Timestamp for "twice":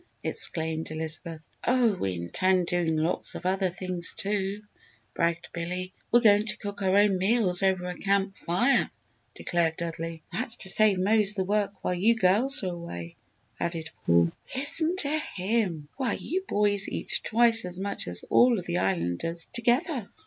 17.23-17.63